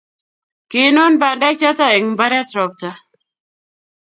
kiinun 0.69 1.13
bandek 1.21 1.55
choto 1.61 1.85
eng' 1.95 2.11
mbaret 2.13 2.49
robta 2.57 2.89